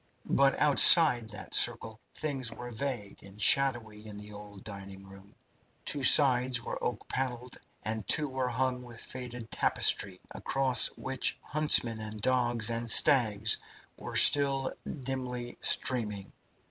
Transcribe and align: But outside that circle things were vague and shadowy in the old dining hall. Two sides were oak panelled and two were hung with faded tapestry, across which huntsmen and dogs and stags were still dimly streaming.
But 0.33 0.57
outside 0.57 1.29
that 1.29 1.53
circle 1.53 1.99
things 2.15 2.51
were 2.51 2.71
vague 2.71 3.21
and 3.21 3.39
shadowy 3.39 4.07
in 4.07 4.17
the 4.17 4.33
old 4.33 4.63
dining 4.63 5.03
hall. 5.03 5.27
Two 5.85 6.01
sides 6.01 6.59
were 6.59 6.83
oak 6.83 7.07
panelled 7.07 7.57
and 7.83 8.07
two 8.07 8.27
were 8.27 8.47
hung 8.47 8.81
with 8.81 8.99
faded 8.99 9.51
tapestry, 9.51 10.19
across 10.31 10.87
which 10.97 11.37
huntsmen 11.43 11.99
and 11.99 12.19
dogs 12.19 12.71
and 12.71 12.89
stags 12.89 13.59
were 13.95 14.15
still 14.15 14.73
dimly 14.91 15.59
streaming. 15.61 16.33